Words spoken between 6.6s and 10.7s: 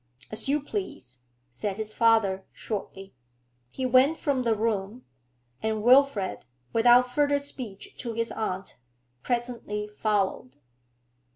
without further speech to his aunt, presently followed.